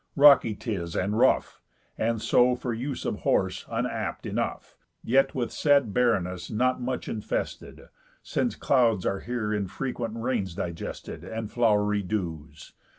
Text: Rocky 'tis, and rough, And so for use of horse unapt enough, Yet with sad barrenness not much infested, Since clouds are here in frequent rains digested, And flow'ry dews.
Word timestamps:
Rocky 0.15 0.55
'tis, 0.55 0.95
and 0.95 1.15
rough, 1.19 1.61
And 1.95 2.19
so 2.19 2.55
for 2.55 2.73
use 2.73 3.05
of 3.05 3.17
horse 3.19 3.67
unapt 3.69 4.25
enough, 4.25 4.75
Yet 5.03 5.35
with 5.35 5.51
sad 5.51 5.93
barrenness 5.93 6.49
not 6.49 6.81
much 6.81 7.07
infested, 7.07 7.87
Since 8.23 8.55
clouds 8.55 9.05
are 9.05 9.19
here 9.19 9.53
in 9.53 9.67
frequent 9.67 10.15
rains 10.17 10.55
digested, 10.55 11.23
And 11.23 11.51
flow'ry 11.51 12.01
dews. 12.01 12.73